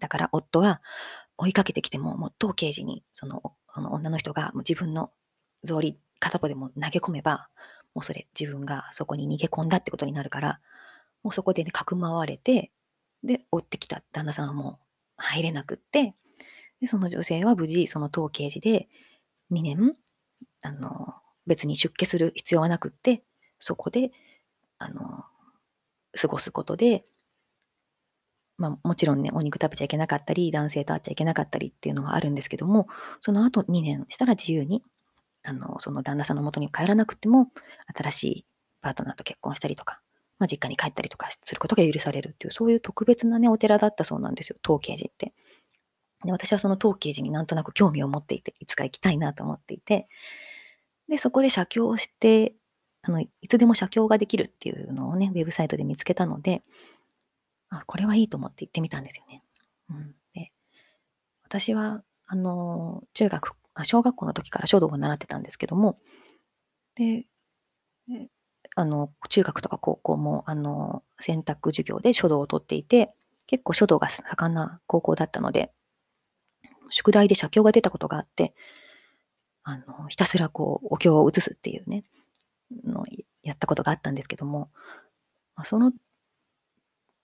[0.00, 0.80] だから夫は
[1.38, 5.12] 追いかけてきても、もう当刑事に、そのあの女の人がもう自分の
[5.64, 7.48] 草履片っぽでも投げ込めば、
[7.94, 10.60] もうそれ自分がそこに逃げ込んだってことになるから、
[11.22, 12.72] もうそこでね、かくまわれて、
[13.24, 14.02] で、追ってきた。
[14.12, 14.84] 旦那さんはもう
[15.16, 16.14] 入れなくって、
[16.80, 18.88] で、その女性は無事、その当刑事で
[19.50, 19.96] 2年、
[20.62, 21.14] あの、
[21.46, 23.22] 別に出家する必要はなくって、
[23.58, 24.12] そこで、
[24.78, 25.24] あの、
[26.20, 27.04] 過ごすことで、
[28.58, 32.88] まあもちろんね、お肉食べちゃいけなかったり、男性と会っちゃいけなかったりっていうのはあるんですけども、
[33.20, 34.82] その後2年したら自由に、
[35.44, 37.50] あの、その旦那さんの元に帰らなくても、
[37.96, 38.46] 新しい
[38.82, 40.00] パートナーと結婚したりとか、
[40.38, 45.32] まあ、実家に帰ったりとかすることが許されるっていう、そういう特別なね、お寺だったそうなんですよ、東慶寺って。
[46.24, 50.08] で私はその東慶寺になんとなく興味を持っていて、いつか行きたいなと思っていて、
[51.08, 52.54] で、そこで写経をして、
[53.02, 56.62] あの、いつでも写経ができるっていうのをね、ウェブサイトで見つけたので、
[57.70, 59.42] あ、これはいいと思って行ってみたんですよね。
[59.90, 60.52] うん、で
[61.44, 65.98] 私は、あの、中学、あ小学校の時から書道を習ってたんですけども、
[66.94, 67.26] で、
[68.74, 73.14] あの、中学とか高校も、あの、選択授業で書道をとっていて、
[73.46, 75.72] 結構書道が盛んな高校だったので、
[76.90, 78.54] 宿題で写経が出たことがあって、
[79.62, 82.04] あの、ひたすらこう、お経を写すっていうね、
[82.84, 83.04] の
[83.42, 84.70] やったことがあったんですけども、
[85.56, 85.92] まあ、その、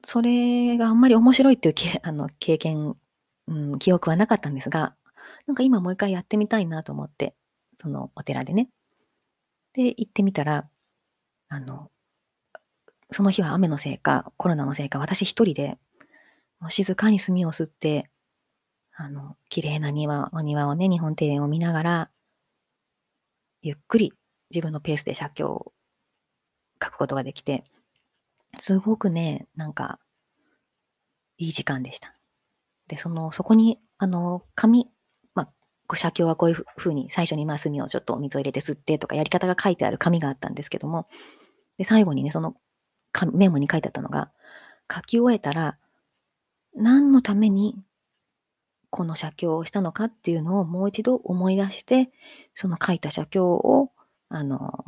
[0.05, 2.97] それがあんまり面白いっていうけ あの経験、
[3.49, 4.95] うん、記憶はなかったんですが、
[5.47, 7.35] なんか今もう一回やってみたいなと思って、
[7.77, 8.69] そのお寺でね。
[9.73, 10.69] で、行ってみたら、
[11.49, 11.91] あの、
[13.11, 15.79] その日は雨のせいか、コロナのせいか、私一人で、
[16.61, 18.11] もう静かに墨を吸って、
[18.93, 22.11] あの、綺麗な庭、お庭をね、日本庭園を見ながら、
[23.63, 24.13] ゆっくり
[24.51, 25.73] 自分のペースで写経を
[26.83, 27.65] 書くことができて、
[28.59, 29.99] すごくね、なんか、
[31.37, 32.15] いい時間でした。
[32.89, 34.91] で、その、そこに、あの、紙、
[35.35, 35.49] ま
[35.89, 41.09] あ、写経はこういうふうに、最初にまあ墨をちょっとお水を入れて吸ってとかやり方が書いてある紙があったんですけども、
[41.79, 42.57] で、最後にね、その
[43.33, 44.31] メモに書いてあったのが、
[44.93, 45.79] 書き終えたら、
[46.75, 47.77] 何のために
[48.91, 52.11] この写経をしたのかっていうのをもう一度思い出して、
[52.55, 53.91] その書いた写経を、
[54.29, 54.85] あの、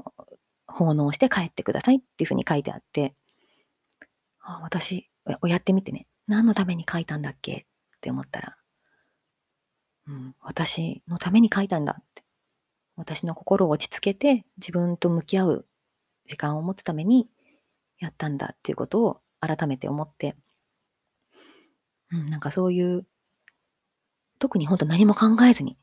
[0.66, 3.14] 奉納して帰ってくださいっていうふうに書いてあって、
[4.48, 5.11] あ私、
[5.44, 7.52] やってみてね、何のために書いたんだっけ？
[7.52, 8.56] って思ったら、
[10.06, 12.22] うん、私のために書いたんだって。
[12.94, 15.66] 私の心を落ち着けて自分と向き合う
[16.26, 17.28] 時間を持つために
[17.98, 20.37] やったんだっていうことを改めて思って、
[22.12, 23.04] うん、なんかそういう、
[24.38, 25.76] 特に本当何も考えずに、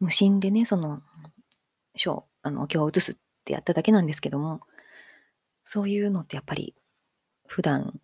[0.00, 1.02] 無心でね、その、
[1.96, 4.60] 書、あの、今日移すってやっただけなんですけども、
[5.64, 6.74] そういうのってやっぱり
[7.48, 7.98] 普段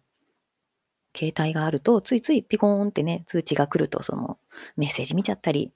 [1.16, 4.38] 携帯があるとついついピコーンってね、通知が来るとその
[4.76, 5.72] メッセージ見ちゃったり、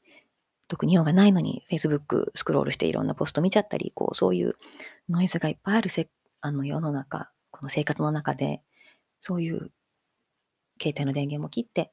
[0.66, 4.57] 特に用がないのに Facebook スクロールしていろんなポスト見ちゃったり、こうそういう
[5.09, 6.09] ノイズがいっぱいあるせ
[6.40, 8.61] あの世の中、この生活の中で、
[9.20, 9.70] そういう
[10.81, 11.92] 携帯の電源も切って、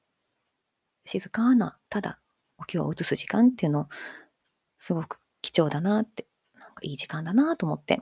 [1.05, 2.19] 静かな、ただ
[2.57, 3.89] お経を移す時間っていうの、
[4.79, 6.25] すごく貴重だなって、
[6.59, 8.01] なんかいい時間だなと思って、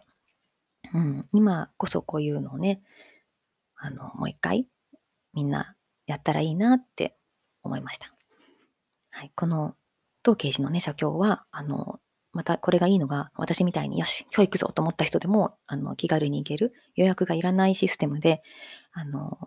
[0.93, 2.81] うん、今こそこういうのをね、
[3.83, 4.69] あの、もう一回
[5.33, 5.75] みんな
[6.07, 7.17] やったらいいなって
[7.63, 8.13] 思いました。
[9.11, 9.75] はい、この
[10.23, 11.99] 当刑事のね、社協は、あの、
[12.31, 18.41] またこれがいいのが、私みたいによし、今日行くぞと思った人でも、あの、気軽に行ける、予約がいらないシステムで、
[18.93, 19.37] あの、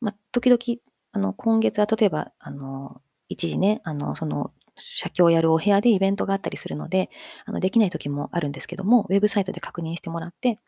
[0.00, 7.10] ま時々、あの、今月は例えば、あの、一時ね、あの、その、社協をやるお部屋でイベントがあったりするので、
[7.46, 10.60] あのできない時もあるんですけども、ウェブサイトで確認してもらって、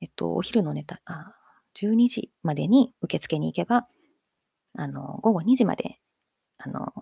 [0.00, 1.34] えっと、お昼のネタ、あ
[1.82, 3.86] 12時までに受付に行けば、
[4.74, 5.98] あの、午後2時まで、
[6.58, 6.92] あの、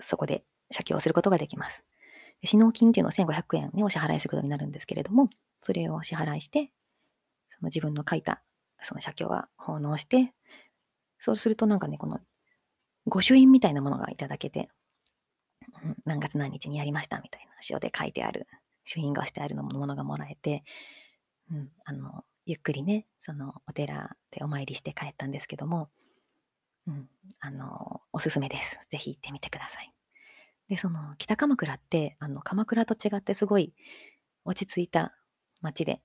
[0.00, 1.82] そこで写経をすることができます。
[2.44, 5.28] 死納金っていうのを1500円ね、お支払いすることになるんですけれども、
[5.62, 6.70] それをお支払いして、
[7.50, 8.42] その自分の書いた
[8.82, 10.32] その写経は奉納して、
[11.18, 12.18] そうするとなんかね、この
[13.06, 14.68] 御朱印みたいなものがいただけて、
[15.84, 18.46] うん、何月何日にやりましたみたいな塩で書いてある、
[18.84, 20.64] 朱印がしてあるのものがもらえて、
[21.50, 25.90] うん、あの、ゆっくりね、そのお寺でお参りして帰ったんですけども、
[26.86, 27.08] うん、
[27.40, 28.78] あの、おすすめです。
[28.90, 29.92] ぜひ行ってみてください。
[30.68, 33.74] で、その北鎌倉って、あの、鎌倉と違ってすごい
[34.44, 35.14] 落ち着いた
[35.60, 36.00] 街で、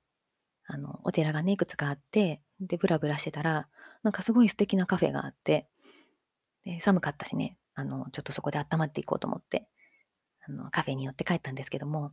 [0.68, 3.68] あの、お寺がね、いくつかあって、で、ブラブラしてたら、
[4.04, 5.68] なんかすごい素敵なカフェがあって、
[6.64, 9.68] で寒かったしね、あの、ちょっとそこで温まっていこうと思って、
[10.48, 12.12] あの、カフェに寄って帰ったんですけども、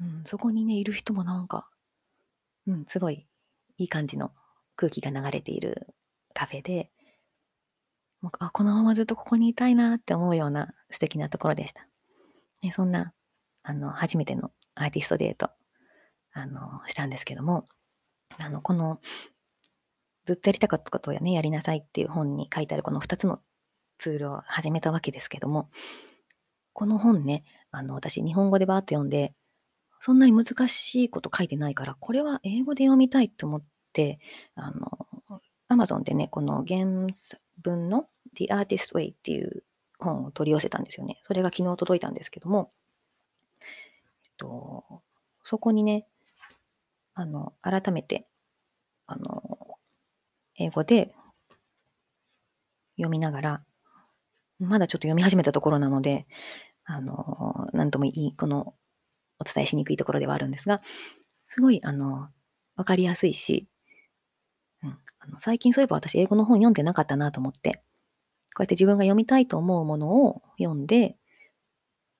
[0.00, 1.68] うん、そこにね、いる人もなんか、
[2.66, 3.26] うん、すごい
[3.78, 4.32] いい感じの
[4.76, 5.94] 空気が流れている
[6.32, 6.90] カフェで、
[8.20, 11.86] もうあこのままずっとここにいたいなって思うような素敵なところでした。
[12.62, 13.12] ね、そんな、
[13.62, 15.50] あの、初めてのアーティストデート、
[16.32, 17.66] あの、したんですけども、
[18.42, 19.00] あの、この、
[20.26, 23.40] ずっとやりたかったことをね、やりなさいっていう本に書いてあるこの2つの
[23.98, 25.70] ツールを始めたわけですけども、
[26.72, 29.34] この本ね、あの、私、日本語でバーッと読んで、
[30.04, 33.62] そんなに難しいこと書いてないから、これは英語で読みたいと思っ
[33.94, 34.18] て、
[34.54, 35.08] あの、
[35.70, 36.84] Amazon でね、この原
[37.62, 39.64] 文の The Artist Way っていう
[39.98, 41.22] 本を取り寄せたんですよね。
[41.22, 42.70] それが昨日届いたんですけども、
[43.62, 44.84] えっと、
[45.42, 46.06] そこにね、
[47.14, 48.26] あの、改めて、
[49.06, 49.78] あの、
[50.56, 51.14] 英語で
[52.98, 53.64] 読みながら、
[54.58, 56.26] まだちょっと読み始めたところなので、
[56.84, 58.74] あの、なんともいい、この、
[59.38, 60.80] お伝えしにくいところではあるんですが、
[61.48, 62.28] すごい、あの、
[62.76, 63.68] わかりやすいし、
[64.82, 67.82] うん、あの最近そういえば私英語の本読んでなかったなと思って、
[68.54, 71.16] こうやって自分が読みたいと思うものを読んで、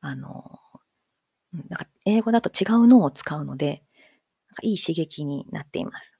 [0.00, 0.58] あの、
[1.68, 3.84] なんか英語だと違う脳を使うので、
[4.48, 6.12] なんかいい刺激になっています。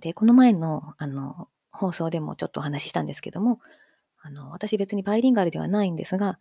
[0.00, 3.60] で、この前のあの放送でもちょっとお話ししたんですけども、
[4.22, 6.38] あの私別にバイリンガルではないんですが、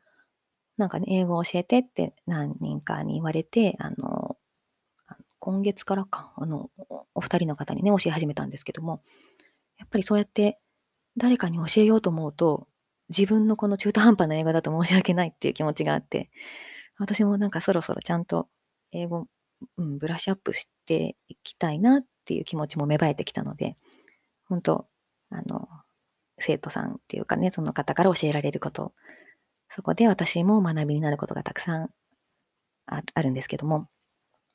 [0.77, 4.38] なんかね、英語教えてって何人かに言われて、あの、
[5.39, 6.69] 今月からか、あの、
[7.13, 9.01] お二人の方にね、教え始めたんですけども、
[9.77, 10.59] やっぱりそうやって
[11.17, 12.67] 誰かに教えようと思うと、
[13.09, 16.29] 自分のこの中途半端な英語だと申し訳ないっていう気持ちがあって、
[16.97, 18.47] 私もなんかそろそろちゃんと
[18.91, 19.27] 英語、
[19.77, 23.77] うん、ブラッシュアップしていきたいなっていう気持ちも芽生えてきたので、
[24.47, 24.88] 本当
[25.29, 25.67] あの、
[26.39, 28.93] 生徒さんっていうかね、その方から教えられること、
[29.75, 31.89] そこで私も学びになることがたくさん
[32.85, 33.89] あるんですけども、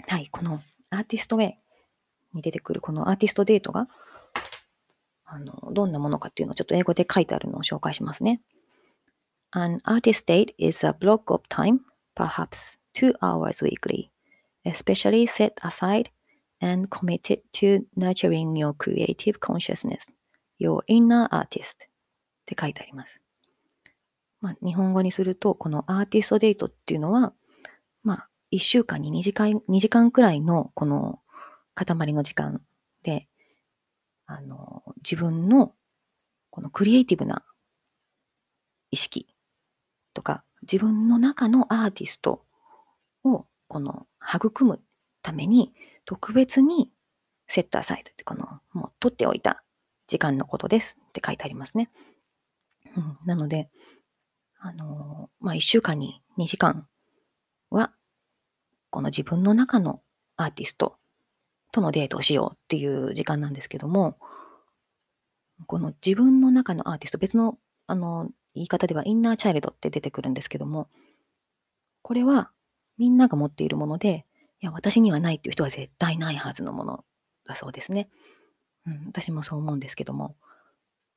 [0.09, 1.59] はい、このアーティストウェイ
[2.33, 3.87] に出てくるこのアーティストデートが、
[5.27, 8.41] あの、どんなものかっていうのをちょっと英語で書いてあるのを紹介しますね。
[9.53, 11.81] An artist date is a block of time,
[12.17, 14.09] perhaps two hours weekly,
[14.65, 16.11] especially set aside
[16.63, 20.07] and committed to nurturing your creative consciousness,
[20.59, 21.89] your inner artist っ
[22.47, 23.21] て書いてあります。
[24.41, 27.33] まあ、日本語にすると、このアーティストデートっていうのは、
[28.03, 31.21] まあ、1週間に2時間 ,2 時間くらいのこの
[31.75, 32.63] 塊の時間
[33.03, 33.29] で、
[34.27, 35.75] あの、自分の
[36.51, 37.45] このクリエイティブな
[38.91, 39.27] 意識
[40.15, 42.45] とか、自分の中のアーティスト
[43.25, 44.81] をこの育む
[45.23, 45.73] ために
[46.05, 46.91] 特別に
[47.47, 49.63] セットアサイドってこのもう取っておいた
[50.07, 51.91] 時間のことですって書いてありますね。
[53.25, 53.71] なので、
[54.63, 56.87] あのまあ、1週間に2時間
[57.71, 57.93] は
[58.91, 60.03] この自分の中の
[60.37, 60.97] アーティスト
[61.73, 64.19] とのデートをしようっていう時間なんですけども、
[65.67, 70.89] この自分の中のアーティスト、別のあの言い方ではインナーチャイルドって出てくるんですけども、
[72.03, 72.51] これは
[72.99, 74.27] みんなが持っているもので、
[74.61, 77.05] いや、私にはないっていう人は絶対ないはずのもの
[77.47, 78.11] だそうですね。
[78.87, 80.37] うん、私もそう思うんですけども、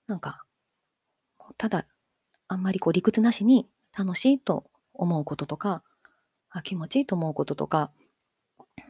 [0.08, 0.44] なんか、
[1.58, 1.86] ただ、
[2.48, 3.68] あんまりこう理屈なしに
[3.98, 5.84] 楽しいと思うこととか、
[6.50, 7.92] あ気持ちいいと思うこととか、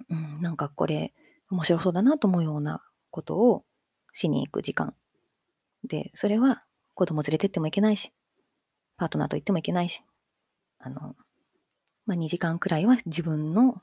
[0.10, 1.14] うん、なんかこれ
[1.50, 3.64] 面白そうだなと思うようなことを
[4.12, 4.94] しに行く時間。
[5.84, 8.12] で、それは子供連れてってもいけないし、
[8.98, 10.02] パートナーと行ってもいけないし、
[10.80, 11.16] あの、
[12.06, 13.82] まあ、2時間くらいは自分の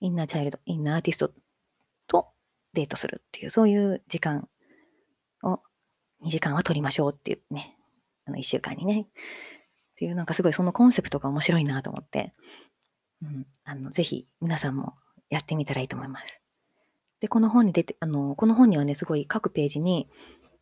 [0.00, 1.32] インナーチャイルド、インナーアーティスト
[2.06, 2.28] と
[2.72, 4.48] デートするっていう、そういう時間
[5.42, 5.60] を
[6.24, 7.77] 2時間は取りましょうっていうね、
[8.28, 9.02] あの1週間にね。
[9.02, 9.04] っ
[9.96, 12.32] ていう、なんかすごいそのコンセプトが面白いなと思って、
[13.22, 14.94] うん、あの、ぜひ皆さんも
[15.28, 16.40] やってみたらいいと思います。
[17.20, 20.08] で、この本に出て、あの、この本にはね、すごい各ページに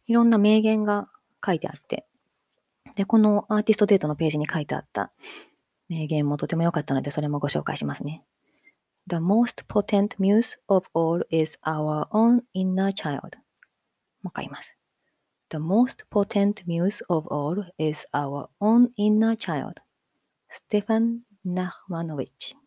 [0.07, 1.09] いろんな名言が
[1.45, 2.07] 書いてあって、
[2.95, 5.13] で、このアーティストデートのページに書いてあった
[5.89, 8.25] 名言もとても良かったので、それもご紹介しますね。
[9.09, 13.37] The most potent muse of all is our own inner child.
[14.23, 14.77] もう一回言います。
[15.49, 19.75] The most potent muse of all is our own inner child.
[20.49, 22.57] ステファン・ナフマノビッチ。
[22.57, 22.59] っ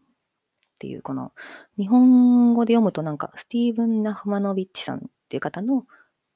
[0.80, 1.34] ていう、この、
[1.78, 5.86] 日本語で読むとなんか、スティーブン・ナフマノビッチさんっていう方の、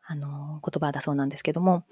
[0.05, 1.85] あの、言葉だそうなんですけども、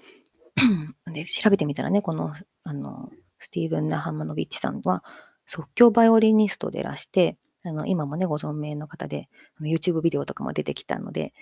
[1.10, 2.34] で、調べてみたらね、この、
[2.64, 5.02] あの、スティーブン・ナハマノビッチさんは、
[5.46, 9.30] 即興バイオリニストでらして、あの、今もね、ご存命の方で、
[9.60, 11.32] YouTube ビデオとかも出てきたので、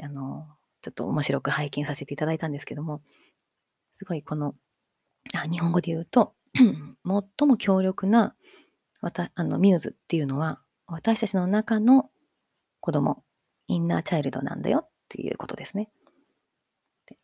[0.00, 0.46] あの、
[0.86, 3.02] ちょっと面白く拝見させていただいたんですけども、
[3.96, 4.54] すごいこの、
[5.34, 8.36] あ日本語で言うと、 最も強力な
[9.00, 12.08] わたあのミューズっていうのは、私たちの中の
[12.78, 13.24] 子供、
[13.66, 15.90] インナーチャイルドなんだよっていうことですね。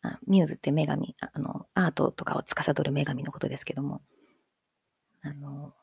[0.01, 4.01] あミューズって女神あの、アートとかを司る女神のことですけども、
[5.21, 5.73] あの、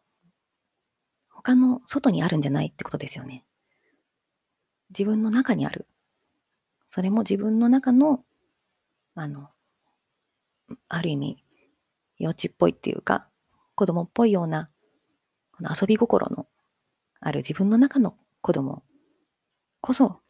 [1.31, 3.47] 他の外にあるんじゃないってことですよね。
[4.91, 5.87] 自分の中にある
[6.91, 8.25] それも自分の中の、
[9.15, 9.49] あの、
[10.89, 11.45] ある意味、
[12.19, 13.29] 幼稚っぽいっていうか、
[13.77, 14.69] 子供っぽいような、
[15.53, 16.47] この遊び心の
[17.21, 18.83] ある自分の中の子供
[19.81, 20.21] こそ、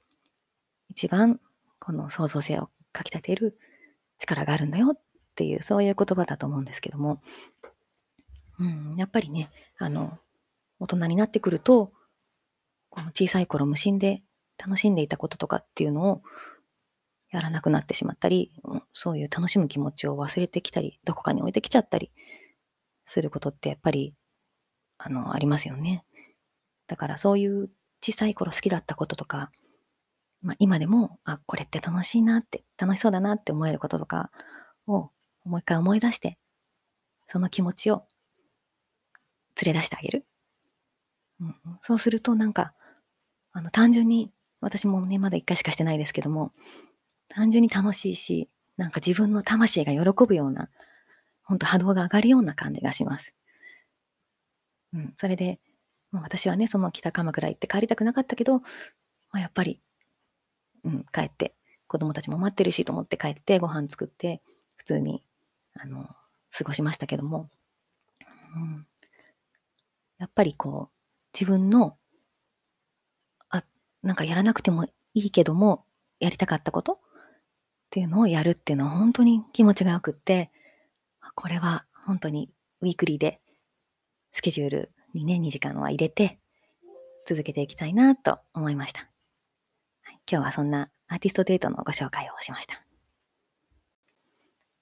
[0.88, 1.40] 一番
[1.78, 3.58] この創造性をかきたてる
[4.18, 5.00] 力があるんだよっ
[5.34, 7.22] ていう、そういう言葉だと思うんですけども、
[8.58, 10.18] うん、やっぱりね、あの、
[10.78, 11.92] 大人になってくると、
[12.90, 14.22] この小さい頃無心で
[14.58, 16.22] 楽しんでいたこととかっていうのを
[17.30, 18.52] やらなくなってしまったり、
[18.92, 22.10] そういう楽しむ気持ちを忘れてきたり、どこかに置いてきちゃったり
[23.06, 24.14] することってやっぱり、
[24.98, 26.04] あの、ありますよね。
[26.88, 27.70] だからそういう
[28.02, 29.50] 小さい頃好きだったこととか、
[30.42, 34.30] まあ、今でも、あ、これって楽しいなって、楽しそうだなって思えることとか
[34.86, 35.10] を
[35.44, 36.38] もう一回思い出して、
[37.28, 38.06] その気持ちを
[39.62, 40.26] 連れ出してあげる。
[41.40, 42.74] うん、そうするとなんか、
[43.52, 46.52] あの、単純に、私もね、まだ一回しかしてないですけども、
[47.30, 50.68] 単純に楽しいし、なんか自分の魂が喜ぶような、
[51.44, 53.32] ほんと波動が上がるような感じがします。
[54.92, 55.60] うん、それで、
[56.10, 58.64] まあ、私はね、その北鎌倉行って帰りたくなかったけど、ま
[59.32, 59.80] あ、やっぱり、
[60.84, 61.54] うん、帰って、
[61.86, 64.42] 子供たちも待ってるしと思って帰ってご飯作って、
[64.76, 65.22] 普通に、
[65.74, 66.08] あの、
[66.56, 67.48] 過ごしましたけども、
[68.56, 68.86] うん、
[70.18, 70.96] やっぱりこう、
[71.32, 71.96] 自分の、
[73.48, 73.62] あ、
[74.02, 75.84] なんかやらなくてもいいけども、
[76.18, 77.00] やりたかったこと
[77.90, 80.52] っていうのをやるっていうのは本当に気持ちがよくって、
[81.34, 82.48] これは本当に
[82.82, 83.40] ウィークリーで
[84.30, 86.38] スケジュールにね、2時間は入れて
[87.26, 89.10] 続けていきたいなと思いました。
[90.02, 92.80] はい、今日はそんなアーティストデートのご紹介をしました。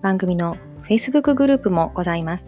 [0.00, 0.56] 番組の
[0.88, 2.47] Facebook グループもございます。